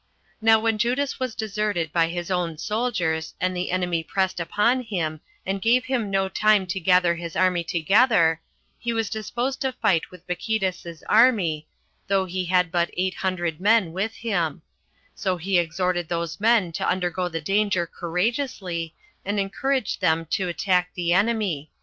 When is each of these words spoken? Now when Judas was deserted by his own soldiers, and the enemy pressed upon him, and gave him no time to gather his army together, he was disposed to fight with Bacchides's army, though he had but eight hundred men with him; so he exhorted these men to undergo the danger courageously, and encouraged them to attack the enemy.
Now 0.41 0.59
when 0.59 0.79
Judas 0.79 1.19
was 1.19 1.35
deserted 1.35 1.93
by 1.93 2.07
his 2.07 2.31
own 2.31 2.57
soldiers, 2.57 3.35
and 3.39 3.55
the 3.55 3.69
enemy 3.69 4.01
pressed 4.01 4.39
upon 4.39 4.81
him, 4.81 5.21
and 5.45 5.61
gave 5.61 5.85
him 5.85 6.09
no 6.09 6.27
time 6.27 6.65
to 6.73 6.79
gather 6.79 7.13
his 7.13 7.35
army 7.35 7.63
together, 7.63 8.41
he 8.79 8.93
was 8.93 9.11
disposed 9.11 9.61
to 9.61 9.73
fight 9.73 10.09
with 10.09 10.25
Bacchides's 10.25 11.03
army, 11.07 11.67
though 12.07 12.25
he 12.25 12.45
had 12.45 12.71
but 12.71 12.89
eight 12.97 13.13
hundred 13.17 13.61
men 13.61 13.93
with 13.93 14.15
him; 14.15 14.63
so 15.13 15.37
he 15.37 15.59
exhorted 15.59 16.09
these 16.09 16.39
men 16.39 16.71
to 16.71 16.89
undergo 16.89 17.29
the 17.29 17.39
danger 17.39 17.85
courageously, 17.85 18.95
and 19.23 19.39
encouraged 19.39 20.01
them 20.01 20.25
to 20.31 20.47
attack 20.47 20.89
the 20.95 21.13
enemy. 21.13 21.69